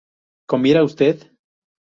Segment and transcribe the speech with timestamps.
[0.51, 1.17] ¿comiera usted?